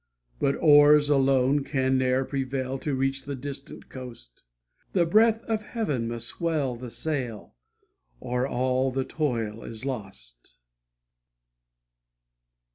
But 0.39 0.55
oars 0.55 1.11
alone 1.11 1.63
can 1.63 1.99
ne'er 1.99 2.25
prevail 2.25 2.79
To 2.79 2.95
reach 2.95 3.25
the 3.25 3.35
distant 3.35 3.87
coast; 3.87 4.43
The 4.93 5.05
breath 5.05 5.43
of 5.43 5.61
Heaven 5.63 6.07
must 6.07 6.25
swell 6.25 6.75
the 6.75 6.89
sail, 6.89 7.53
Or 8.19 8.47
all 8.47 8.89
the 8.89 9.05
toil 9.05 9.61
is 9.63 9.85
lost. 9.85 10.57